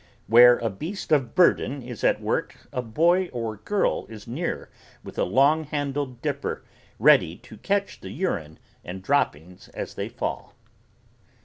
Where 0.25 0.57
a 0.57 0.71
beast 0.71 1.11
of 1.11 1.35
burden 1.35 1.83
is 1.83 2.03
at 2.03 2.19
work 2.19 2.55
a 2.73 2.81
boy 2.81 3.27
or 3.27 3.57
girl 3.57 4.07
is 4.09 4.27
near 4.27 4.71
with 5.03 5.19
a 5.19 5.23
long 5.25 5.65
handled 5.65 6.23
dipper 6.23 6.65
ready 6.97 7.35
to 7.37 7.57
catch 7.57 7.99
the 7.99 8.09
urine 8.09 8.57
and 8.83 9.03
droppings 9.03 9.67
as 9.75 9.93
they 9.93 10.09
fall. 10.09 10.55